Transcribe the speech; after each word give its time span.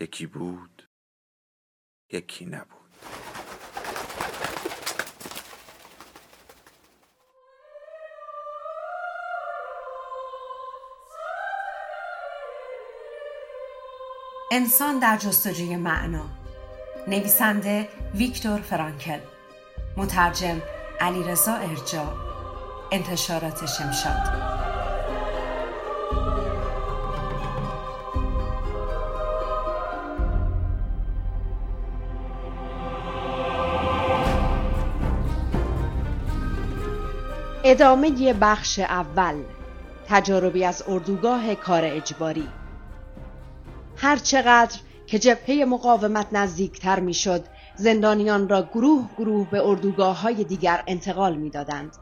یکی 0.00 0.26
بود 0.26 0.88
یکی 2.12 2.46
نبود. 2.46 2.84
انسان 14.50 14.98
در 14.98 15.16
جستجوی 15.16 15.76
معنا. 15.76 16.26
نویسنده 17.08 17.88
ویکتور 18.14 18.60
فرانکل. 18.60 19.20
مترجم 19.96 20.62
علیرضا 21.00 21.54
ارجا 21.54 22.14
انتشارات 22.92 23.66
شمشاد. 23.66 24.53
ادامه 37.66 38.32
بخش 38.32 38.78
اول 38.78 39.42
تجاربی 40.08 40.64
از 40.64 40.84
اردوگاه 40.88 41.54
کار 41.54 41.82
اجباری. 41.84 42.48
هرچقدر 43.96 44.78
که 45.06 45.18
جبهه 45.18 45.64
مقاومت 45.64 46.26
نزدیکتر 46.32 47.00
می‌شد 47.00 47.44
زندانیان 47.76 48.48
را 48.48 48.62
گروه 48.62 49.08
گروه 49.18 49.50
به 49.50 49.66
اردوگاه 49.66 50.20
های 50.20 50.44
دیگر 50.44 50.82
انتقال 50.86 51.36
می‌دادند. 51.36 51.96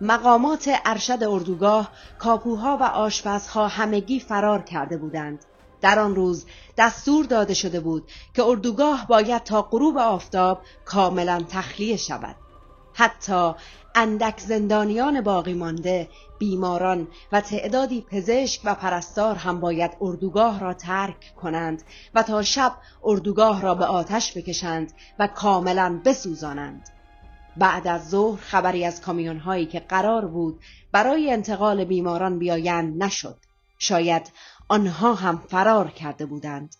مقامات 0.00 0.70
ارشد 0.84 1.24
اردوگاه 1.24 1.90
کاپوها 2.18 2.76
و 2.80 2.82
آشپزها 2.82 3.68
همگی 3.68 4.20
فرار 4.20 4.62
کرده 4.62 4.96
بودند. 4.96 5.44
در 5.80 5.98
آن 5.98 6.14
روز 6.14 6.46
دستور 6.78 7.24
داده 7.24 7.54
شده 7.54 7.80
بود 7.80 8.10
که 8.34 8.42
اردوگاه 8.42 9.06
باید 9.06 9.42
تا 9.44 9.62
غروب 9.62 9.98
آفتاب 9.98 10.60
کاملا 10.84 11.42
تخلیه 11.48 11.96
شود. 11.96 12.36
حتی 12.94 13.54
اندک 14.00 14.40
زندانیان 14.40 15.20
باقی 15.20 15.54
مانده 15.54 16.08
بیماران 16.38 17.08
و 17.32 17.40
تعدادی 17.40 18.00
پزشک 18.00 18.60
و 18.64 18.74
پرستار 18.74 19.34
هم 19.34 19.60
باید 19.60 19.90
اردوگاه 20.00 20.60
را 20.60 20.74
ترک 20.74 21.34
کنند 21.36 21.82
و 22.14 22.22
تا 22.22 22.42
شب 22.42 22.72
اردوگاه 23.04 23.62
را 23.62 23.74
به 23.74 23.84
آتش 23.84 24.36
بکشند 24.36 24.92
و 25.18 25.26
کاملا 25.26 26.00
بسوزانند. 26.04 26.88
بعد 27.56 27.88
از 27.88 28.08
ظهر 28.08 28.40
خبری 28.40 28.84
از 28.84 29.00
کامیون 29.00 29.38
هایی 29.38 29.66
که 29.66 29.80
قرار 29.80 30.26
بود 30.26 30.60
برای 30.92 31.32
انتقال 31.32 31.84
بیماران 31.84 32.38
بیایند 32.38 33.02
نشد. 33.02 33.38
شاید 33.78 34.30
آنها 34.68 35.14
هم 35.14 35.42
فرار 35.48 35.90
کرده 35.90 36.26
بودند. 36.26 36.76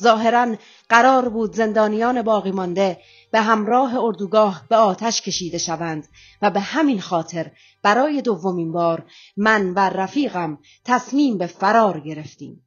ظاهرا 0.00 0.56
قرار 0.88 1.28
بود 1.28 1.54
زندانیان 1.54 2.22
باقی 2.22 2.50
مانده 2.50 2.98
به 3.30 3.40
همراه 3.40 4.04
اردوگاه 4.04 4.62
به 4.68 4.76
آتش 4.76 5.22
کشیده 5.22 5.58
شوند 5.58 6.08
و 6.42 6.50
به 6.50 6.60
همین 6.60 7.00
خاطر 7.00 7.50
برای 7.82 8.22
دومین 8.22 8.72
بار 8.72 9.06
من 9.36 9.74
و 9.74 9.78
رفیقم 9.78 10.58
تصمیم 10.84 11.38
به 11.38 11.46
فرار 11.46 12.00
گرفتیم. 12.00 12.66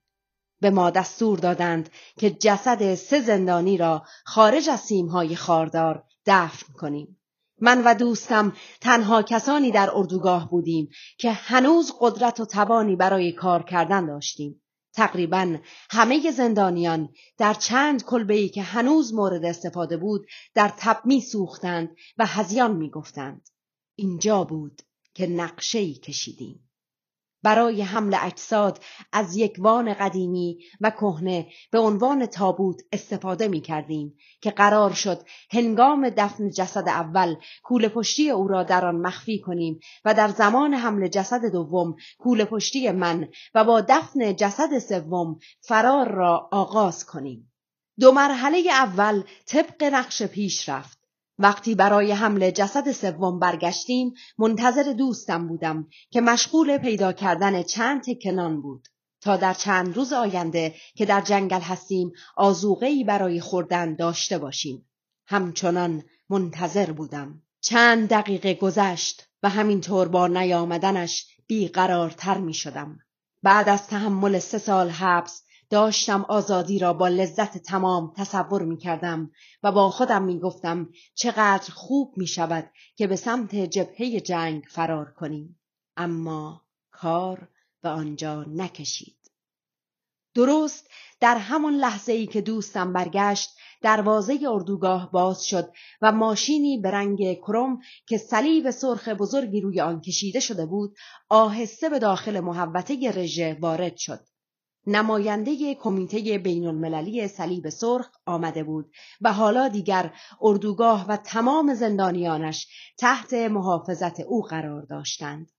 به 0.62 0.70
ما 0.70 0.90
دستور 0.90 1.40
دادند 1.40 1.90
که 2.18 2.30
جسد 2.30 2.96
سه 2.96 3.22
زندانی 3.22 3.78
را 3.78 4.04
خارج 4.26 4.70
از 4.70 4.80
سیمهای 4.80 5.36
خاردار 5.36 6.04
دفن 6.26 6.74
کنیم. 6.74 7.20
من 7.62 7.84
و 7.84 7.94
دوستم 7.94 8.54
تنها 8.82 9.22
کسانی 9.22 9.72
در 9.72 9.90
اردوگاه 9.94 10.50
بودیم 10.50 10.90
که 11.18 11.32
هنوز 11.32 11.94
قدرت 12.00 12.40
و 12.40 12.46
توانی 12.46 12.96
برای 12.96 13.32
کار 13.32 13.64
کردن 13.64 14.06
داشتیم. 14.06 14.63
تقریبا 14.94 15.58
همه 15.90 16.32
زندانیان 16.32 17.10
در 17.38 17.54
چند 17.54 18.04
کلبه 18.04 18.50
که 18.50 18.62
هنوز 18.62 19.14
مورد 19.14 19.46
استفاده 19.46 19.98
بود 19.98 20.28
در 20.54 20.74
تب 20.78 21.02
می 21.06 21.22
سوختند 21.22 21.96
و 22.18 22.26
هزیان 22.26 22.76
می 22.76 22.90
گفتند. 22.90 23.50
اینجا 23.96 24.44
بود 24.44 24.82
که 25.14 25.28
نقشه 25.28 25.94
کشیدیم. 25.94 26.63
برای 27.44 27.82
حمل 27.82 28.18
اجساد 28.20 28.80
از 29.12 29.36
یک 29.36 29.56
وان 29.60 29.94
قدیمی 29.94 30.58
و 30.82 30.90
کهنه 30.90 31.48
به 31.72 31.80
عنوان 31.80 32.26
تابوت 32.26 32.82
استفاده 32.92 33.48
می 33.48 33.62
کردیم 33.62 34.18
که 34.42 34.52
قرار 34.52 34.94
شد 34.94 35.22
هنگام 35.52 36.10
دفن 36.10 36.50
جسد 36.50 36.88
اول 36.88 37.36
کوله 37.64 37.90
پشتی 37.90 38.30
او 38.30 38.48
را 38.48 38.64
در 38.64 38.86
آن 38.86 38.96
مخفی 38.96 39.40
کنیم 39.40 39.80
و 40.06 40.14
در 40.14 40.28
زمان 40.28 40.74
حمل 40.74 41.08
جسد 41.08 41.46
دوم 41.46 41.96
کوله 42.20 42.46
پشتی 42.46 42.92
من 42.92 43.28
و 43.56 43.64
با 43.64 43.82
دفن 43.82 44.36
جسد 44.36 44.80
سوم 44.80 45.40
فرار 45.62 46.12
را 46.12 46.50
آغاز 46.52 47.06
کنیم. 47.06 47.52
دو 48.00 48.12
مرحله 48.12 48.58
اول 48.72 49.24
طبق 49.46 49.84
نقش 49.84 50.24
پیش 50.24 50.70
رفت. 50.70 51.03
وقتی 51.44 51.76
برای 51.76 52.12
حمل 52.12 52.52
جسد 52.52 52.92
سوم 52.92 53.40
برگشتیم 53.40 54.14
منتظر 54.38 54.94
دوستم 54.94 55.48
بودم 55.48 55.88
که 56.10 56.22
مشغول 56.22 56.78
پیدا 56.78 57.14
کردن 57.14 57.64
چند 57.64 58.04
تکنان 58.04 58.62
بود. 58.62 58.88
تا 59.22 59.38
در 59.38 59.54
چند 59.54 59.96
روز 59.96 60.14
آینده 60.14 60.76
که 60.96 61.06
در 61.06 61.22
جنگل 61.22 61.60
هستیم 61.60 62.12
آزوغهی 62.38 63.04
برای 63.04 63.42
خوردن 63.42 63.96
داشته 63.96 64.38
باشیم. 64.38 64.90
همچنان 65.28 66.04
منتظر 66.30 66.92
بودم. 66.92 67.42
چند 67.62 68.10
دقیقه 68.10 68.54
گذشت 68.54 69.28
و 69.44 69.50
همینطور 69.50 70.08
با 70.08 70.28
نیامدنش 70.28 71.28
بیقرارتر 71.48 72.38
می 72.38 72.54
شدم. 72.54 73.00
بعد 73.44 73.70
از 73.70 73.88
تحمل 73.88 74.40
سه 74.40 74.58
سال 74.58 74.90
حبس 74.90 75.43
داشتم 75.74 76.26
آزادی 76.30 76.80
را 76.80 76.94
با 76.94 77.08
لذت 77.08 77.58
تمام 77.58 78.14
تصور 78.18 78.64
می 78.64 78.78
کردم 78.78 79.32
و 79.64 79.72
با 79.72 79.90
خودم 79.90 80.24
می 80.24 80.40
گفتم 80.40 80.90
چقدر 81.16 81.74
خوب 81.74 82.14
می 82.18 82.28
شود 82.28 82.72
که 82.96 83.08
به 83.08 83.16
سمت 83.16 83.56
جبهه 83.56 84.20
جنگ 84.20 84.64
فرار 84.70 85.14
کنیم. 85.20 85.60
اما 85.98 86.62
کار 86.92 87.48
به 87.82 87.90
آنجا 87.90 88.44
نکشید. 88.44 89.18
درست 90.36 90.90
در 91.20 91.38
همان 91.38 91.74
لحظه 91.74 92.12
ای 92.12 92.28
که 92.28 92.42
دوستم 92.42 92.94
برگشت 92.94 93.50
دروازه 93.82 94.40
اردوگاه 94.50 95.12
باز 95.12 95.46
شد 95.46 95.72
و 96.02 96.12
ماشینی 96.12 96.78
به 96.78 96.92
رنگ 96.92 97.40
کرم 97.40 97.80
که 98.08 98.18
صلیب 98.18 98.72
سرخ 98.72 99.08
بزرگی 99.08 99.62
روی 99.62 99.82
آن 99.82 100.02
کشیده 100.02 100.40
شده 100.40 100.66
بود 100.66 100.96
آهسته 101.30 101.90
به 101.90 102.00
داخل 102.00 102.40
محوطه 102.40 103.12
رژه 103.16 103.58
وارد 103.62 103.98
شد. 103.98 104.33
نماینده 104.88 105.76
کمیته 105.76 106.38
بین 106.38 106.68
المللی 106.68 107.28
صلیب 107.28 107.70
سرخ 107.70 108.10
آمده 108.26 108.64
بود 108.64 108.92
و 109.22 109.34
حالا 109.34 109.68
دیگر 109.68 110.14
اردوگاه 110.42 111.08
و 111.08 111.18
تمام 111.18 111.74
زندانیانش 111.74 112.68
تحت 112.98 113.34
محافظت 113.34 114.20
او 114.20 114.42
قرار 114.42 114.82
داشتند. 114.82 115.52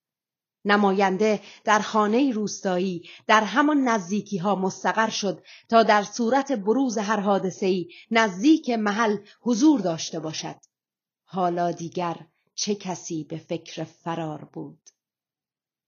نماینده 0.65 1.41
در 1.65 1.79
خانه 1.79 2.33
روستایی 2.33 3.09
در 3.27 3.45
همان 3.45 3.89
نزدیکی 3.89 4.39
ها 4.39 4.55
مستقر 4.55 5.09
شد 5.09 5.43
تا 5.69 5.83
در 5.83 6.03
صورت 6.03 6.53
بروز 6.53 6.99
هر 6.99 7.21
حادثه 7.21 7.67
ای 7.67 7.89
نزدیک 8.11 8.71
محل 8.71 9.17
حضور 9.41 9.81
داشته 9.81 10.21
باشد. 10.21 10.57
حالا 11.25 11.73
دیگر 11.73 12.17
چه 12.55 12.75
کسی 12.75 13.25
به 13.25 13.39
فکر 13.39 13.85
فرار 13.85 14.49
بود؟ 14.53 14.94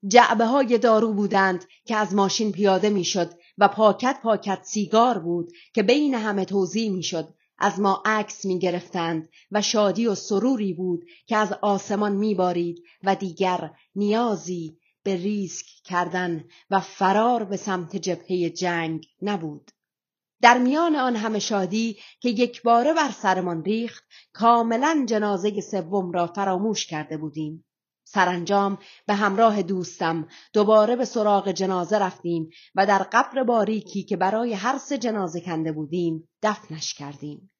جعبه 0.08 0.44
های 0.44 0.78
دارو 0.78 1.12
بودند 1.12 1.64
که 1.84 1.96
از 1.96 2.14
ماشین 2.14 2.52
پیاده 2.52 2.90
می‌شد 2.90 3.32
و 3.58 3.68
پاکت 3.68 4.20
پاکت 4.22 4.60
سیگار 4.62 5.18
بود 5.18 5.52
که 5.74 5.82
بین 5.82 6.14
همه 6.14 6.44
توضیح 6.44 6.90
می‌شد 6.90 7.34
از 7.58 7.80
ما 7.80 8.02
عکس 8.04 8.44
می 8.44 8.58
گرفتند 8.58 9.28
و 9.52 9.62
شادی 9.62 10.06
و 10.06 10.14
سروری 10.14 10.72
بود 10.72 11.04
که 11.26 11.36
از 11.36 11.52
آسمان 11.52 12.12
می 12.12 12.34
بارید 12.34 12.82
و 13.04 13.14
دیگر 13.14 13.70
نیازی 13.94 14.78
به 15.02 15.16
ریسک 15.16 15.66
کردن 15.84 16.44
و 16.70 16.80
فرار 16.80 17.44
به 17.44 17.56
سمت 17.56 17.96
جبهه 17.96 18.50
جنگ 18.50 19.06
نبود. 19.22 19.70
در 20.42 20.58
میان 20.58 20.96
آن 20.96 21.16
همه 21.16 21.38
شادی 21.38 21.98
که 22.20 22.28
یک 22.28 22.62
باره 22.62 22.94
بر 22.94 23.10
سرمان 23.10 23.64
ریخت 23.64 24.04
کاملا 24.32 25.04
جنازه 25.08 25.60
سوم 25.60 26.12
را 26.12 26.26
فراموش 26.26 26.86
کرده 26.86 27.16
بودیم. 27.16 27.65
سرانجام 28.08 28.78
به 29.06 29.14
همراه 29.14 29.62
دوستم 29.62 30.28
دوباره 30.52 30.96
به 30.96 31.04
سراغ 31.04 31.50
جنازه 31.50 31.98
رفتیم 31.98 32.48
و 32.74 32.86
در 32.86 32.98
قبر 32.98 33.42
باریکی 33.42 34.02
که 34.02 34.16
برای 34.16 34.52
هر 34.52 34.78
سه 34.78 34.98
جنازه 34.98 35.40
کنده 35.40 35.72
بودیم 35.72 36.28
دفنش 36.42 36.94
کردیم. 36.94 37.50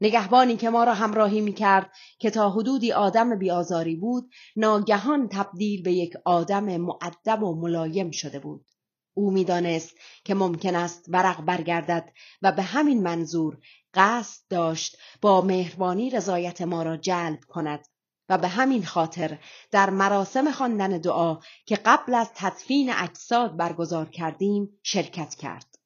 نگهبانی 0.00 0.56
که 0.56 0.70
ما 0.70 0.84
را 0.84 0.94
همراهی 0.94 1.40
می 1.40 1.52
کرد 1.52 1.90
که 2.18 2.30
تا 2.30 2.50
حدودی 2.50 2.92
آدم 2.92 3.38
بیازاری 3.38 3.96
بود 3.96 4.30
ناگهان 4.56 5.28
تبدیل 5.28 5.82
به 5.82 5.92
یک 5.92 6.12
آدم 6.24 6.76
معدب 6.76 7.42
و 7.42 7.60
ملایم 7.60 8.10
شده 8.10 8.38
بود. 8.38 8.66
او 9.14 9.30
می‌دانست 9.30 9.96
که 10.24 10.34
ممکن 10.34 10.76
است 10.76 11.04
ورق 11.08 11.44
برگردد 11.44 12.12
و 12.42 12.52
به 12.52 12.62
همین 12.62 13.02
منظور 13.02 13.58
قصد 13.94 14.42
داشت 14.50 14.96
با 15.20 15.40
مهربانی 15.40 16.10
رضایت 16.10 16.62
ما 16.62 16.82
را 16.82 16.96
جلب 16.96 17.40
کند 17.48 17.86
و 18.28 18.38
به 18.38 18.48
همین 18.48 18.84
خاطر 18.84 19.38
در 19.70 19.90
مراسم 19.90 20.50
خواندن 20.50 20.98
دعا 20.98 21.38
که 21.66 21.76
قبل 21.76 22.14
از 22.14 22.30
تدفین 22.34 22.92
اجساد 22.92 23.56
برگزار 23.56 24.08
کردیم 24.08 24.78
شرکت 24.82 25.34
کرد. 25.34 25.76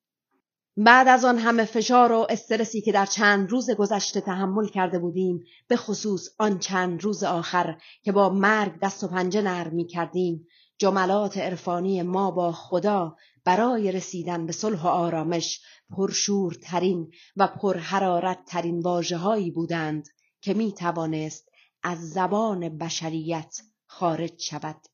بعد 0.77 1.09
از 1.09 1.25
آن 1.25 1.39
همه 1.39 1.65
فشار 1.65 2.13
و 2.13 2.27
استرسی 2.31 2.81
که 2.81 2.93
در 2.93 3.07
چند 3.07 3.51
روز 3.51 3.71
گذشته 3.71 4.21
تحمل 4.21 4.67
کرده 4.69 4.99
بودیم 4.99 5.45
به 5.69 5.77
خصوص 5.77 6.29
آن 6.39 6.59
چند 6.59 7.05
روز 7.05 7.25
آخر 7.25 7.77
که 8.03 8.13
با 8.13 8.29
مرگ 8.29 8.79
دست 8.83 9.05
و 9.05 9.09
پنجه 9.09 9.43
نرم 9.43 9.75
می 9.75 9.87
کردیم 9.87 10.47
جملات 10.79 11.39
عرفانی 11.39 12.03
ما 12.03 12.31
با 12.31 12.53
خدا 12.53 13.17
برای 13.45 13.93
رسیدن 13.93 14.47
به 14.47 14.53
صلح 14.53 14.83
و 14.83 14.87
آرامش 14.87 15.61
پرشورترین 15.97 17.13
و 17.37 17.47
پرحرارت 17.47 18.45
ترین 18.47 18.81
واجه 18.81 19.17
هایی 19.17 19.51
بودند 19.51 20.09
که 20.41 20.55
می 20.55 20.73
توانست 20.73 21.50
از 21.83 22.11
زبان 22.11 22.79
بشریت 22.79 23.63
خارج 23.87 24.43
شود. 24.43 24.87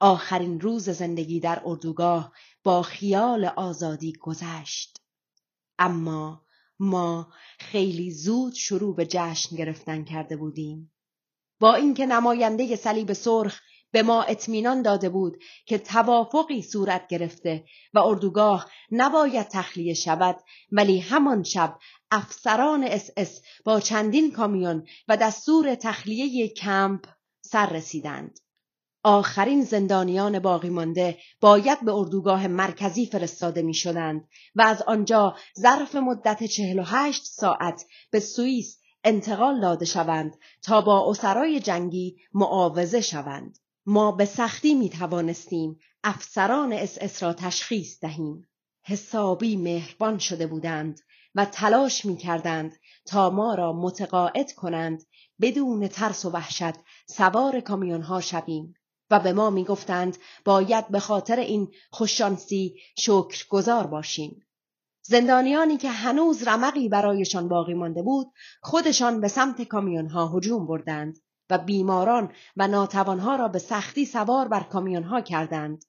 آخرین 0.00 0.60
روز 0.60 0.90
زندگی 0.90 1.40
در 1.40 1.62
اردوگاه 1.64 2.32
با 2.64 2.82
خیال 2.82 3.44
آزادی 3.44 4.12
گذشت. 4.12 5.00
اما 5.78 6.44
ما 6.78 7.32
خیلی 7.58 8.10
زود 8.10 8.54
شروع 8.54 8.96
به 8.96 9.06
جشن 9.06 9.56
گرفتن 9.56 10.04
کرده 10.04 10.36
بودیم. 10.36 10.92
با 11.60 11.74
اینکه 11.74 12.06
نماینده 12.06 12.76
صلیب 12.76 13.12
سرخ 13.12 13.60
به 13.94 14.02
ما 14.02 14.22
اطمینان 14.22 14.82
داده 14.82 15.08
بود 15.08 15.36
که 15.66 15.78
توافقی 15.78 16.62
صورت 16.62 17.08
گرفته 17.08 17.64
و 17.94 17.98
اردوگاه 17.98 18.70
نباید 18.90 19.48
تخلیه 19.48 19.94
شود 19.94 20.36
ولی 20.72 20.98
همان 20.98 21.42
شب 21.42 21.78
افسران 22.10 22.84
اس 22.84 23.10
اس 23.16 23.40
با 23.64 23.80
چندین 23.80 24.32
کامیون 24.32 24.86
و 25.08 25.16
دستور 25.16 25.74
تخلیه 25.74 26.48
کمپ 26.48 27.06
سر 27.40 27.66
رسیدند. 27.66 28.38
آخرین 29.02 29.64
زندانیان 29.64 30.38
باقی 30.38 30.70
مانده 30.70 31.18
باید 31.40 31.84
به 31.84 31.92
اردوگاه 31.92 32.46
مرکزی 32.46 33.06
فرستاده 33.06 33.62
می 33.62 33.74
شدند 33.74 34.28
و 34.54 34.62
از 34.62 34.82
آنجا 34.82 35.36
ظرف 35.60 35.94
مدت 35.94 36.44
48 36.44 37.24
ساعت 37.24 37.84
به 38.10 38.20
سوئیس 38.20 38.78
انتقال 39.04 39.60
داده 39.60 39.84
شوند 39.84 40.36
تا 40.62 40.80
با 40.80 41.10
اسرای 41.10 41.60
جنگی 41.60 42.16
معاوضه 42.34 43.00
شوند. 43.00 43.58
ما 43.86 44.12
به 44.12 44.24
سختی 44.24 44.74
می 44.74 44.88
توانستیم 44.88 45.78
افسران 46.04 46.72
اس 46.72 46.98
اس 47.00 47.22
را 47.22 47.32
تشخیص 47.32 48.00
دهیم. 48.00 48.48
حسابی 48.82 49.56
مهربان 49.56 50.18
شده 50.18 50.46
بودند 50.46 51.00
و 51.34 51.44
تلاش 51.44 52.04
می 52.04 52.16
کردند 52.16 52.72
تا 53.06 53.30
ما 53.30 53.54
را 53.54 53.72
متقاعد 53.72 54.52
کنند 54.52 55.02
بدون 55.40 55.88
ترس 55.88 56.24
و 56.24 56.30
وحشت 56.30 56.74
سوار 57.08 57.60
کامیون 57.60 58.02
ها 58.02 58.20
شویم 58.20 58.74
و 59.10 59.20
به 59.20 59.32
ما 59.32 59.50
می 59.50 59.64
گفتند 59.64 60.18
باید 60.44 60.88
به 60.88 61.00
خاطر 61.00 61.38
این 61.38 61.68
خوششانسی 61.90 62.76
شکر 62.98 63.46
گذار 63.48 63.86
باشیم. 63.86 64.46
زندانیانی 65.02 65.76
که 65.76 65.90
هنوز 65.90 66.48
رمقی 66.48 66.88
برایشان 66.88 67.48
باقی 67.48 67.74
مانده 67.74 68.02
بود 68.02 68.26
خودشان 68.62 69.20
به 69.20 69.28
سمت 69.28 69.62
کامیون 69.62 70.06
ها 70.06 70.28
هجوم 70.28 70.66
بردند 70.66 71.18
بیماران 71.58 72.32
و 72.56 72.68
ناتوانها 72.68 73.36
را 73.36 73.48
به 73.48 73.58
سختی 73.58 74.04
سوار 74.06 74.48
بر 74.48 74.62
کامیونها 74.62 75.20
کردند. 75.20 75.84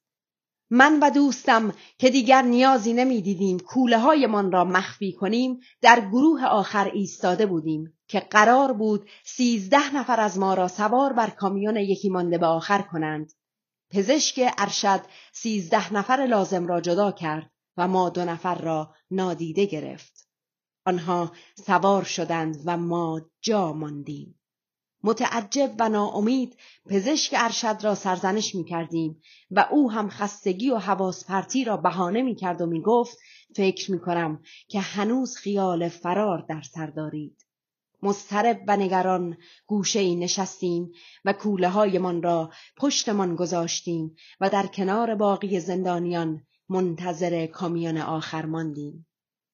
من 0.69 0.99
و 0.99 1.09
دوستم 1.09 1.73
که 1.97 2.09
دیگر 2.09 2.41
نیازی 2.41 2.93
نمی‌دیدیم 2.93 3.59
کوله 3.59 3.97
هایمان 3.99 4.51
را 4.51 4.63
مخفی 4.63 5.13
کنیم 5.13 5.59
در 5.81 5.99
گروه 6.01 6.45
آخر 6.45 6.91
ایستاده 6.93 7.45
بودیم 7.45 7.97
که 8.07 8.19
قرار 8.19 8.73
بود 8.73 9.09
سیزده 9.23 9.95
نفر 9.95 10.19
از 10.19 10.39
ما 10.39 10.53
را 10.53 10.67
سوار 10.67 11.13
بر 11.13 11.29
کامیون 11.29 11.77
یکی 11.77 12.09
مانده 12.09 12.37
به 12.37 12.45
آخر 12.45 12.81
کنند. 12.81 13.33
پزشک 13.91 14.53
ارشد 14.57 15.01
سیزده 15.33 15.93
نفر 15.93 16.27
لازم 16.29 16.67
را 16.67 16.81
جدا 16.81 17.11
کرد 17.11 17.51
و 17.77 17.87
ما 17.87 18.09
دو 18.09 18.25
نفر 18.25 18.55
را 18.55 18.93
نادیده 19.11 19.65
گرفت. 19.65 20.27
آنها 20.85 21.31
سوار 21.55 22.03
شدند 22.03 22.61
و 22.65 22.77
ما 22.77 23.21
جا 23.41 23.73
ماندیم. 23.73 24.39
متعجب 25.05 25.75
و 25.79 25.89
ناامید 25.89 26.57
پزشک 26.89 27.33
ارشد 27.37 27.77
را 27.81 27.95
سرزنش 27.95 28.55
می 28.55 28.65
کردیم 28.65 29.21
و 29.51 29.67
او 29.71 29.91
هم 29.91 30.09
خستگی 30.09 30.69
و 30.69 30.77
حواس 30.77 31.25
پرتی 31.25 31.63
را 31.63 31.77
بهانه 31.77 32.21
می 32.21 32.35
کرد 32.35 32.61
و 32.61 32.65
می 32.65 32.81
گفت 32.81 33.17
فکر 33.55 33.91
می 33.91 33.99
کنم 33.99 34.41
که 34.67 34.79
هنوز 34.79 35.35
خیال 35.35 35.89
فرار 35.89 36.45
در 36.49 36.61
سر 36.61 36.87
دارید. 36.87 37.45
مضطرب 38.01 38.61
و 38.67 38.77
نگران 38.77 39.37
گوشه 39.65 39.99
ای 39.99 40.15
نشستیم 40.15 40.91
و 41.25 41.33
کوله 41.33 41.69
هایمان 41.69 42.23
را 42.23 42.51
پشتمان 42.77 43.35
گذاشتیم 43.35 44.15
و 44.39 44.49
در 44.49 44.67
کنار 44.67 45.15
باقی 45.15 45.59
زندانیان 45.59 46.43
منتظر 46.69 47.47
کامیون 47.47 47.97
آخر 47.97 48.45
ماندیم. 48.45 49.07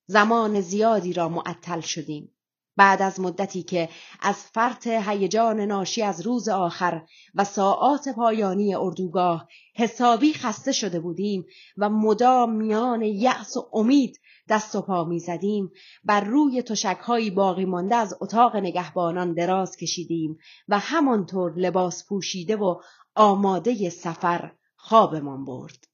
زمان 0.06 0.62
زیادی 0.62 1.13
را 1.13 1.30
معطل 1.30 1.81
شدیم. 1.81 2.36
بعد 2.81 3.01
از 3.01 3.19
مدتی 3.19 3.63
که 3.63 3.89
از 4.19 4.36
فرط 4.36 4.88
هیجان 4.88 5.62
ناشی 5.62 6.01
از 6.01 6.22
روز 6.22 6.50
آخر 6.50 7.01
و 7.36 7.44
ساعات 7.44 8.10
پایانی 8.10 8.75
اردوگاه 8.75 9.48
حسابی 9.75 10.33
خسته 10.33 10.72
شده 10.72 11.00
بودیم 11.00 11.45
و 11.78 11.89
مدام 11.89 12.56
میان 12.56 13.01
یأس 13.01 13.57
و 13.57 13.69
امید 13.74 14.19
دست 14.50 14.75
و 14.75 14.81
پا 14.81 15.04
می‌زدیم 15.04 15.72
بر 16.04 16.22
روی 16.22 16.62
تشکهایی 16.62 17.31
باقی 17.31 17.66
مانده 17.66 17.95
از 17.95 18.18
اتاق 18.22 18.56
نگهبانان 18.56 19.34
دراز 19.34 19.77
کشیدیم 19.77 20.38
و 20.68 20.80
همانطور 20.80 21.54
لباس 21.56 22.07
پوشیده 22.07 22.55
و 22.55 22.82
آماده 23.15 23.89
سفر 23.89 24.51
خوابمان 24.75 25.46
برد 25.46 25.88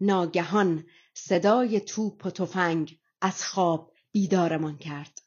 ناگهان 0.00 0.84
صدای 1.14 1.80
توپ 1.80 2.26
و 2.26 2.30
تفنگ 2.30 2.98
از 3.20 3.44
خواب 3.44 3.92
بیدارمان 4.12 4.78
کرد. 4.78 5.21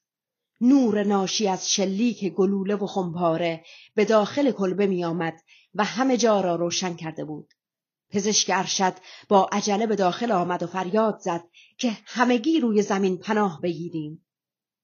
نور 0.66 1.04
ناشی 1.04 1.48
از 1.48 1.74
شلیک 1.74 2.34
گلوله 2.34 2.76
و 2.76 2.88
خمپاره 2.88 3.64
به 3.96 4.06
داخل 4.06 4.52
کلبه 4.52 4.88
می 4.88 5.06
آمد 5.06 5.42
و 5.76 5.84
همه 5.84 6.18
جا 6.18 6.42
را 6.42 6.56
روشن 6.56 6.96
کرده 6.96 7.26
بود. 7.26 7.54
پزشک 8.10 8.52
ارشد 8.54 8.94
با 9.30 9.50
عجله 9.52 9.88
به 9.88 9.96
داخل 9.96 10.32
آمد 10.32 10.64
و 10.64 10.68
فریاد 10.68 11.20
زد 11.20 11.44
که 11.78 11.98
همگی 12.06 12.60
روی 12.60 12.82
زمین 12.82 13.18
پناه 13.18 13.62
بگیریم. 13.62 14.26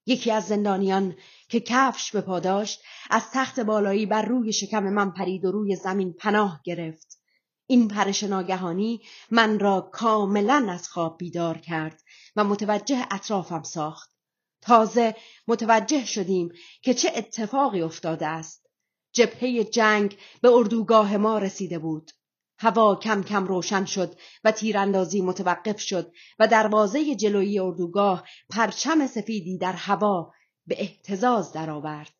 یکی 0.06 0.30
از 0.30 0.44
زندانیان 0.44 1.16
که 1.48 1.60
کفش 1.60 2.12
به 2.12 2.20
پا 2.20 2.40
داشت 2.40 2.82
از 3.10 3.22
تخت 3.32 3.60
بالایی 3.60 4.06
بر 4.06 4.22
روی 4.22 4.52
شکم 4.52 4.82
من 4.82 5.10
پرید 5.10 5.44
و 5.44 5.52
روی 5.52 5.76
زمین 5.76 6.12
پناه 6.12 6.60
گرفت. 6.64 7.18
این 7.66 7.88
پرش 7.88 8.22
ناگهانی 8.22 9.00
من 9.30 9.58
را 9.58 9.90
کاملا 9.92 10.66
از 10.70 10.88
خواب 10.88 11.18
بیدار 11.18 11.58
کرد 11.58 12.02
و 12.36 12.44
متوجه 12.44 13.06
اطرافم 13.10 13.62
ساخت. 13.62 14.11
تازه 14.62 15.16
متوجه 15.48 16.04
شدیم 16.04 16.52
که 16.82 16.94
چه 16.94 17.12
اتفاقی 17.16 17.82
افتاده 17.82 18.26
است. 18.26 18.66
جبهه 19.12 19.64
جنگ 19.64 20.16
به 20.40 20.48
اردوگاه 20.52 21.16
ما 21.16 21.38
رسیده 21.38 21.78
بود. 21.78 22.10
هوا 22.58 22.96
کم 22.96 23.22
کم 23.22 23.44
روشن 23.44 23.84
شد 23.84 24.18
و 24.44 24.52
تیراندازی 24.52 25.22
متوقف 25.22 25.80
شد 25.80 26.12
و 26.38 26.46
دروازه 26.46 27.14
جلویی 27.14 27.58
اردوگاه 27.58 28.28
پرچم 28.50 29.06
سفیدی 29.06 29.58
در 29.58 29.72
هوا 29.72 30.32
به 30.66 30.80
احتزاز 30.80 31.52
درآورد. 31.52 32.14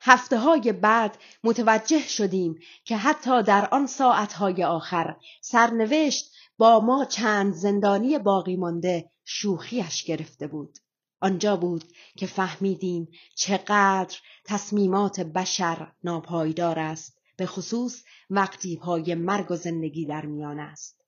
هفته 0.00 0.38
های 0.38 0.72
بعد 0.72 1.18
متوجه 1.44 2.08
شدیم 2.08 2.58
که 2.84 2.96
حتی 2.96 3.42
در 3.42 3.68
آن 3.72 3.86
ساعتهای 3.86 4.64
آخر 4.64 5.16
سرنوشت 5.42 6.32
با 6.58 6.80
ما 6.80 7.04
چند 7.04 7.54
زندانی 7.54 8.18
باقی 8.18 8.56
مانده 8.56 9.10
شوخیش 9.24 10.04
گرفته 10.04 10.46
بود. 10.46 10.78
آنجا 11.22 11.56
بود 11.56 11.84
که 12.16 12.26
فهمیدیم 12.26 13.08
چقدر 13.34 14.18
تصمیمات 14.44 15.20
بشر 15.20 15.92
ناپایدار 16.04 16.78
است 16.78 17.18
به 17.36 17.46
خصوص 17.46 18.04
وقتی 18.30 18.76
پای 18.76 19.14
مرگ 19.14 19.50
و 19.50 19.56
زندگی 19.56 20.06
در 20.06 20.26
میان 20.26 20.60
است. 20.60 21.02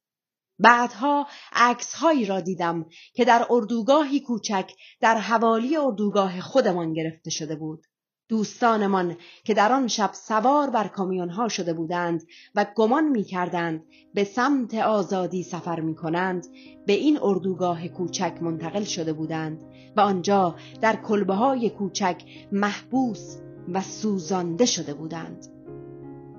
بعدها 0.59 1.27
عکس 1.53 1.95
هایی 1.95 2.25
را 2.25 2.41
دیدم 2.41 2.87
که 3.15 3.25
در 3.25 3.47
اردوگاهی 3.51 4.21
کوچک 4.21 4.73
در 5.01 5.19
حوالی 5.19 5.77
اردوگاه 5.77 6.41
خودمان 6.41 6.93
گرفته 6.93 7.31
شده 7.31 7.57
بود. 7.57 7.87
دوستانمان 8.29 9.17
که 9.45 9.55
در 9.55 9.73
آن 9.73 9.89
شب 9.89 10.11
سوار 10.13 10.71
بر 10.71 10.89
کامیون 10.89 11.29
ها 11.29 11.49
شده 11.49 11.73
بودند 11.73 12.23
و 12.55 12.67
گمان 12.75 13.09
می 13.09 13.25
کردند 13.25 13.85
به 14.15 14.25
سمت 14.25 14.75
آزادی 14.75 15.43
سفر 15.43 15.81
می 15.81 15.95
کنند 15.95 16.47
به 16.87 16.93
این 16.93 17.19
اردوگاه 17.23 17.89
کوچک 17.89 18.39
منتقل 18.41 18.85
شده 18.85 19.13
بودند 19.13 19.61
و 19.97 20.01
آنجا 20.01 20.55
در 20.81 20.97
کلبه 20.97 21.35
های 21.35 21.71
کوچک 21.71 22.25
محبوس 22.53 23.37
و 23.73 23.81
سوزانده 23.81 24.67
شده 24.67 24.95
بودند. 24.95 25.47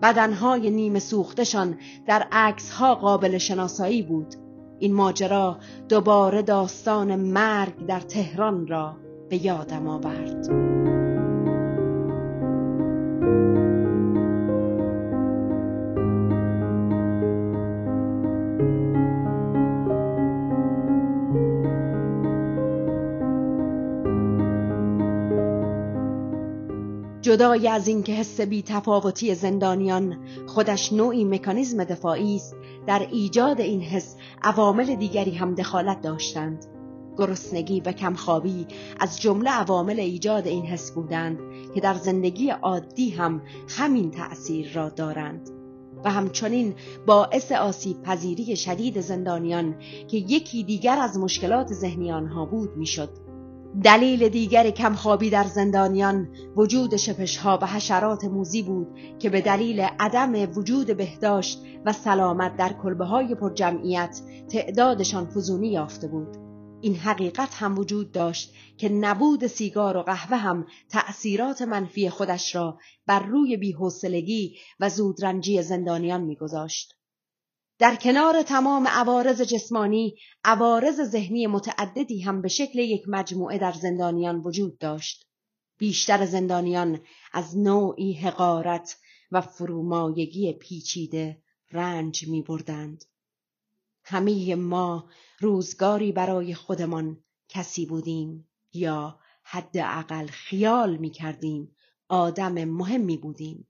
بدنهای 0.02 0.70
نیمه 0.70 1.00
سوختشان 1.00 1.78
در 2.08 2.28
ها 2.78 2.96
قابل 2.96 3.38
شناسایی 3.38 4.02
بود. 4.02 4.36
این 4.80 4.94
ماجرا 4.94 5.58
دوباره 5.90 6.42
داستان 6.42 7.16
مرگ 7.16 7.86
در 7.86 8.00
تهران 8.00 8.68
را 8.68 8.98
به 9.30 9.46
یادم 9.46 9.88
آورد. 9.88 10.95
جدای 27.36 27.68
از 27.68 27.88
اینکه 27.88 28.12
حس 28.12 28.42
بی 28.42 28.62
تفاوتی 28.62 29.36
زندانیان 29.36 30.18
خودش 30.48 30.94
نوعی 30.94 31.24
مکانیزم 31.24 31.84
دفاعی 31.84 32.36
است 32.36 32.56
در 32.88 33.08
ایجاد 33.12 33.62
این 33.62 33.82
حس 33.82 34.16
عوامل 34.44 34.96
دیگری 34.96 35.32
هم 35.32 35.56
دخالت 35.56 36.02
داشتند. 36.02 36.66
گرسنگی 37.18 37.80
و 37.80 37.92
کمخوابی 37.92 38.68
از 39.00 39.22
جمله 39.22 39.50
عوامل 39.50 40.00
ایجاد 40.00 40.48
این 40.48 40.66
حس 40.66 40.92
بودند 40.92 41.40
که 41.76 41.82
در 41.82 41.94
زندگی 41.94 42.50
عادی 42.50 43.10
هم 43.10 43.42
همین 43.70 44.12
تأثیر 44.12 44.74
را 44.74 44.90
دارند. 44.90 45.50
و 46.06 46.12
همچنین 46.12 46.74
باعث 47.06 47.52
آسیب 47.52 48.02
پذیری 48.02 48.56
شدید 48.56 49.02
زندانیان 49.02 49.76
که 50.08 50.18
یکی 50.18 50.64
دیگر 50.64 51.00
از 51.00 51.18
مشکلات 51.18 51.74
ذهنی 51.74 52.12
آنها 52.12 52.46
بود 52.46 52.78
می‌شد. 52.78 53.25
دلیل 53.84 54.30
دیگر 54.30 54.70
کمخوابی 54.70 55.30
در 55.30 55.44
زندانیان 55.44 56.30
وجود 56.56 56.96
شپشها 56.96 57.60
و 57.62 57.68
حشرات 57.68 58.24
موزی 58.24 58.62
بود 58.62 58.88
که 59.20 59.30
به 59.30 59.42
دلیل 59.42 59.80
عدم 60.00 60.58
وجود 60.58 60.98
بهداشت 60.98 61.62
و 61.86 61.94
سلامت 61.94 62.58
در 62.58 62.74
کلبه 62.84 63.06
های 63.06 63.36
پر 63.36 63.54
جمعیت 63.54 64.22
تعدادشان 64.50 65.26
فزونی 65.26 65.72
یافته 65.72 66.08
بود. 66.08 66.38
این 66.82 66.96
حقیقت 66.96 67.54
هم 67.54 67.80
وجود 67.80 68.12
داشت 68.12 68.54
که 68.78 68.90
نبود 68.90 69.48
سیگار 69.48 69.98
و 69.98 70.02
قهوه 70.02 70.38
هم 70.38 70.66
تأثیرات 70.90 71.62
منفی 71.62 72.10
خودش 72.10 72.56
را 72.56 72.78
بر 73.08 73.20
روی 73.20 73.58
بیحوصلگی 73.58 74.56
و 74.80 74.90
زودرنجی 74.90 75.62
زندانیان 75.62 76.22
میگذاشت. 76.22 76.96
در 77.80 77.96
کنار 77.96 78.42
تمام 78.42 78.88
عوارض 78.88 79.42
جسمانی 79.42 80.16
عوارض 80.44 81.02
ذهنی 81.02 81.48
متعددی 81.48 82.22
هم 82.22 82.42
به 82.42 82.48
شکل 82.48 82.80
یک 82.80 83.04
مجموعه 83.08 83.58
در 83.58 83.72
زندانیان 83.72 84.40
وجود 84.40 84.78
داشت 84.78 85.28
بیشتر 85.78 86.26
زندانیان 86.26 87.02
از 87.34 87.58
نوعی 87.58 88.14
حقارت 88.14 88.98
و 89.32 89.42
فرومایگی 89.42 90.54
پیچیده 90.54 91.42
رنج 91.72 92.28
می 92.28 92.42
بردند. 92.42 93.06
همه 94.04 94.56
ما 94.56 95.10
روزگاری 95.40 96.12
برای 96.12 96.54
خودمان 96.54 97.24
کسی 97.50 97.86
بودیم 97.86 98.50
یا 98.74 99.20
حداقل 99.44 100.28
خیال 100.28 100.98
می 100.98 101.10
کردیم 101.10 101.76
آدم 102.10 102.66
مهمی 102.66 103.18
بودیم 103.18 103.68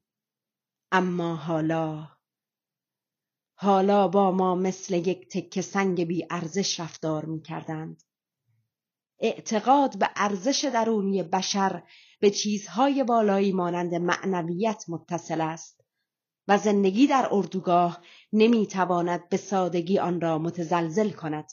اما 0.92 1.36
حالا 1.36 2.15
حالا 3.56 4.08
با 4.08 4.32
ما 4.32 4.56
مثل 4.56 4.94
یک 4.94 5.28
تکه 5.30 5.62
سنگ 5.62 6.04
بی 6.04 6.28
ارزش 6.30 6.80
رفتار 6.80 7.26
می 7.26 7.42
کردند. 7.42 8.04
اعتقاد 9.20 10.00
به 10.00 10.10
ارزش 10.16 10.70
درونی 10.74 11.24
بشر 11.24 11.84
به 12.20 12.30
چیزهای 12.30 13.04
والایی 13.04 13.52
مانند 13.52 13.96
معنویت 13.96 14.86
متصل 14.88 15.42
است 15.42 15.82
و 16.48 16.58
زندگی 16.58 17.08
در 17.08 17.28
اردوگاه 17.32 18.02
نمی‌تواند 18.34 19.30
به 19.30 19.38
سادگی 19.38 20.00
آن 20.00 20.22
را 20.22 20.38
متزلزل 20.38 21.10
کند 21.10 21.52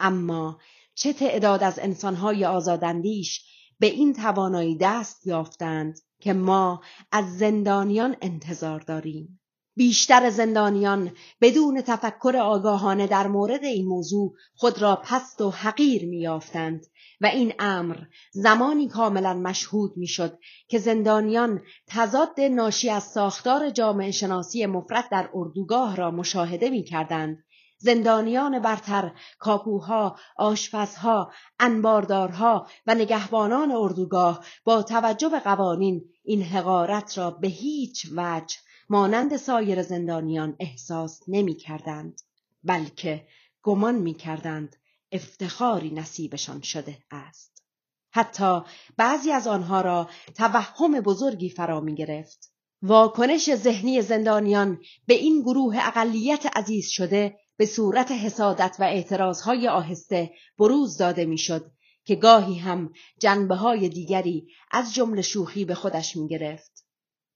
اما 0.00 0.58
چه 0.94 1.12
تعداد 1.12 1.62
از 1.62 1.78
انسانهای 1.78 2.44
آزاداندیش 2.44 3.44
به 3.78 3.86
این 3.86 4.12
توانایی 4.12 4.76
دست 4.80 5.26
یافتند 5.26 5.98
که 6.20 6.32
ما 6.32 6.82
از 7.12 7.38
زندانیان 7.38 8.16
انتظار 8.22 8.80
داریم 8.80 9.39
بیشتر 9.80 10.30
زندانیان 10.30 11.12
بدون 11.40 11.82
تفکر 11.82 12.36
آگاهانه 12.36 13.06
در 13.06 13.26
مورد 13.26 13.64
این 13.64 13.86
موضوع 13.86 14.34
خود 14.54 14.82
را 14.82 14.96
پست 15.04 15.40
و 15.40 15.50
حقیر 15.50 16.06
میافتند 16.08 16.86
و 17.20 17.26
این 17.26 17.52
امر 17.58 17.96
زمانی 18.32 18.88
کاملا 18.88 19.34
مشهود 19.34 19.96
می‌شد 19.96 20.38
که 20.68 20.78
زندانیان 20.78 21.62
تضاد 21.86 22.40
ناشی 22.40 22.90
از 22.90 23.02
ساختار 23.02 23.70
جامعه 23.70 24.10
شناسی 24.10 24.66
مفرد 24.66 25.08
در 25.10 25.30
اردوگاه 25.34 25.96
را 25.96 26.10
مشاهده 26.10 26.70
می 26.70 26.84
کردند. 26.84 27.44
زندانیان 27.78 28.58
برتر، 28.58 29.12
کاپوها، 29.38 30.16
آشپزها، 30.36 31.32
انباردارها 31.60 32.66
و 32.86 32.94
نگهبانان 32.94 33.72
اردوگاه 33.72 34.44
با 34.64 34.82
توجه 34.82 35.28
به 35.28 35.38
قوانین 35.38 36.04
این 36.24 36.42
حقارت 36.42 37.18
را 37.18 37.30
به 37.30 37.48
هیچ 37.48 38.06
وجه 38.16 38.56
مانند 38.92 39.36
سایر 39.36 39.82
زندانیان 39.82 40.56
احساس 40.60 41.22
نمی 41.28 41.54
کردند 41.54 42.20
بلکه 42.64 43.26
گمان 43.62 43.94
می 43.94 44.14
کردند 44.14 44.76
افتخاری 45.12 45.90
نصیبشان 45.90 46.60
شده 46.60 46.98
است 47.10 47.64
حتی 48.10 48.60
بعضی 48.96 49.32
از 49.32 49.46
آنها 49.46 49.80
را 49.80 50.08
توهم 50.34 51.00
بزرگی 51.00 51.50
فرا 51.50 51.80
می 51.80 51.94
گرفت 51.94 52.52
واکنش 52.82 53.54
ذهنی 53.54 54.02
زندانیان 54.02 54.80
به 55.06 55.14
این 55.14 55.42
گروه 55.42 55.76
اقلیت 55.78 56.46
عزیز 56.56 56.88
شده 56.88 57.38
به 57.56 57.66
صورت 57.66 58.10
حسادت 58.10 58.76
و 58.78 58.82
اعتراضهای 58.82 59.68
آهسته 59.68 60.30
بروز 60.58 60.96
داده 60.96 61.24
می‌شد 61.24 61.70
که 62.04 62.14
گاهی 62.14 62.58
هم 62.58 62.92
جنبه 63.20 63.54
های 63.54 63.88
دیگری 63.88 64.48
از 64.70 64.94
جمله 64.94 65.22
شوخی 65.22 65.64
به 65.64 65.74
خودش 65.74 66.16
می 66.16 66.28
گرفت. 66.28 66.89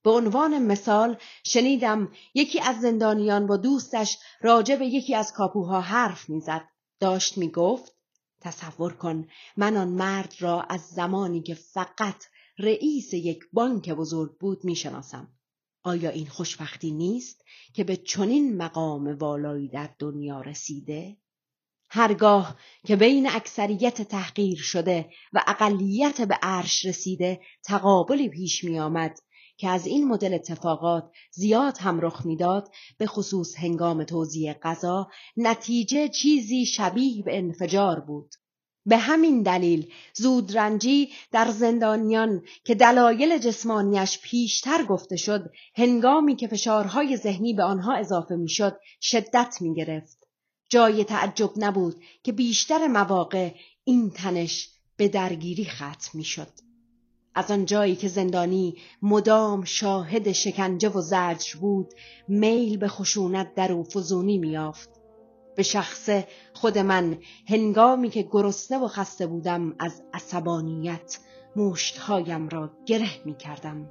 به 0.05 0.11
عنوان 0.11 0.59
مثال 0.59 1.17
شنیدم 1.43 2.11
یکی 2.33 2.59
از 2.61 2.81
زندانیان 2.81 3.47
با 3.47 3.57
دوستش 3.57 4.17
راجع 4.41 4.75
به 4.75 4.85
یکی 4.85 5.15
از 5.15 5.33
کاپوها 5.33 5.81
حرف 5.81 6.29
می‌زد. 6.29 6.67
داشت 6.99 7.37
می‌گفت 7.37 7.95
تصور 8.41 8.93
کن 8.93 9.27
من 9.57 9.77
آن 9.77 9.87
مرد 9.87 10.33
را 10.39 10.61
از 10.61 10.81
زمانی 10.81 11.41
که 11.41 11.53
فقط 11.53 12.23
رئیس 12.59 13.13
یک 13.13 13.39
بانک 13.53 13.89
بزرگ 13.89 14.37
بود 14.39 14.65
می‌شناسم. 14.65 15.27
آیا 15.83 16.09
این 16.09 16.27
خوشبختی 16.27 16.91
نیست 16.91 17.41
که 17.73 17.83
به 17.83 17.97
چنین 17.97 18.57
مقام 18.57 19.17
والایی 19.17 19.67
در 19.67 19.89
دنیا 19.99 20.41
رسیده؟ 20.41 21.17
هرگاه 21.89 22.57
که 22.85 22.95
بین 22.95 23.29
اکثریت 23.29 24.01
تحقیر 24.01 24.57
شده 24.57 25.09
و 25.33 25.43
اقلیت 25.47 26.21
به 26.21 26.39
عرش 26.41 26.85
رسیده 26.85 27.41
تقابلی 27.63 28.29
پیش 28.29 28.63
می 28.63 28.79
آمد 28.79 29.19
که 29.57 29.69
از 29.69 29.87
این 29.87 30.07
مدل 30.07 30.33
اتفاقات 30.33 31.11
زیاد 31.31 31.77
هم 31.77 31.99
رخ 32.01 32.25
می‌داد 32.25 32.71
به 32.97 33.07
خصوص 33.07 33.55
هنگام 33.57 34.03
توزیع 34.03 34.53
غذا 34.53 35.07
نتیجه 35.37 36.07
چیزی 36.07 36.65
شبیه 36.65 37.23
به 37.23 37.37
انفجار 37.37 37.99
بود 37.99 38.35
به 38.85 38.97
همین 38.97 39.41
دلیل 39.41 39.91
زودرنجی 40.13 41.09
در 41.31 41.51
زندانیان 41.51 42.41
که 42.63 42.75
دلایل 42.75 43.37
جسمانیش 43.37 44.19
پیشتر 44.19 44.83
گفته 44.83 45.15
شد 45.15 45.49
هنگامی 45.75 46.35
که 46.35 46.47
فشارهای 46.47 47.17
ذهنی 47.17 47.53
به 47.53 47.63
آنها 47.63 47.95
اضافه 47.95 48.35
می‌شد 48.35 48.79
شدت 49.01 49.57
می 49.61 49.75
گرفت. 49.75 50.17
جای 50.69 51.03
تعجب 51.03 51.51
نبود 51.57 51.95
که 52.23 52.31
بیشتر 52.31 52.87
مواقع 52.87 53.51
این 53.83 54.11
تنش 54.11 54.69
به 54.97 55.07
درگیری 55.07 55.65
ختم 55.65 56.09
می 56.13 56.23
شد. 56.23 56.64
از 57.35 57.51
آن 57.51 57.65
جایی 57.65 57.95
که 57.95 58.07
زندانی 58.07 58.75
مدام 59.01 59.63
شاهد 59.63 60.31
شکنجه 60.31 60.89
و 60.89 61.01
زجر 61.01 61.59
بود 61.59 61.93
میل 62.27 62.77
به 62.77 62.87
خشونت 62.87 63.55
در 63.55 63.71
او 63.71 63.83
فزونی 63.83 64.37
میافت 64.37 64.89
به 65.55 65.63
شخص 65.63 66.09
خود 66.53 66.77
من 66.77 67.17
هنگامی 67.47 68.09
که 68.09 68.27
گرسنه 68.31 68.77
و 68.77 68.87
خسته 68.87 69.27
بودم 69.27 69.75
از 69.79 70.03
عصبانیت 70.13 71.19
موشتهایم 71.55 72.49
را 72.49 72.71
گره 72.85 73.25
می 73.25 73.37
کردم. 73.37 73.89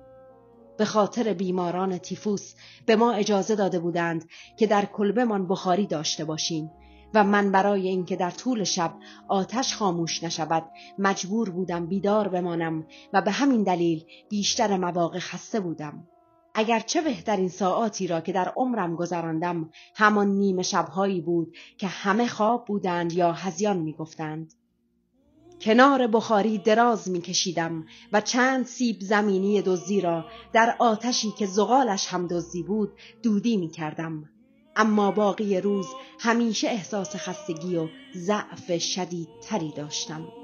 به 0.77 0.85
خاطر 0.85 1.33
بیماران 1.33 1.99
تیفوس 1.99 2.55
به 2.87 2.97
ما 2.97 3.13
اجازه 3.13 3.55
داده 3.55 3.79
بودند 3.79 4.29
که 4.59 4.67
در 4.67 4.85
کلبهمان 4.85 5.49
بخاری 5.49 5.87
داشته 5.87 6.25
باشیم 6.25 6.71
و 7.15 7.25
من 7.25 7.53
برای 7.53 7.89
اینکه 7.89 8.17
در 8.17 8.31
طول 8.31 8.65
شب 8.65 8.95
آتش 9.29 9.75
خاموش 9.75 10.25
نشود 10.25 10.71
مجبور 10.99 11.51
بودم 11.51 11.87
بیدار 11.87 12.29
بمانم 12.29 12.87
و 13.13 13.23
به 13.23 13.31
همین 13.31 13.63
دلیل 13.63 14.05
بیشتر 14.29 14.77
مواقع 14.77 15.19
خسته 15.19 15.61
بودم. 15.61 16.09
اگرچه 16.55 17.01
بهترین 17.01 17.49
ساعاتی 17.49 18.07
را 18.07 18.21
که 18.21 18.33
در 18.33 18.53
عمرم 18.57 18.97
گذراندم 18.97 19.71
همان 19.95 20.29
نیمه 20.29 20.63
شبهایی 20.63 21.21
بود 21.21 21.57
که 21.79 21.87
همه 21.87 22.27
خواب 22.27 22.65
بودند 22.67 23.13
یا 23.13 23.33
هزیان 23.33 23.77
می‌گفتند. 23.77 24.55
کنار 25.61 26.07
بخاری 26.07 26.59
دراز 26.59 27.11
میکشیدم 27.11 27.85
و 28.13 28.21
چند 28.21 28.67
سیب 28.67 29.01
زمینی 29.01 29.63
دزدی 29.63 30.01
را 30.01 30.25
در 30.53 30.77
آتشی 30.79 31.31
که 31.31 31.47
زغالش 31.47 32.07
هم 32.07 32.27
دزدی 32.27 32.63
بود 32.63 32.93
دودی 33.23 33.57
می‌کردم. 33.57 34.34
اما 34.77 35.11
باقی 35.11 35.61
روز 35.61 35.87
همیشه 36.19 36.69
احساس 36.69 37.17
خستگی 37.17 37.77
و 37.77 37.89
ضعف 38.17 38.79
شدیدتری 38.79 39.73
داشتم. 39.73 40.44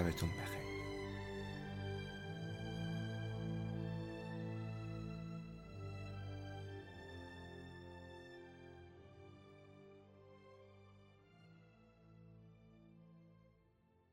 شبتون 0.00 0.28
بخیر. 0.28 0.59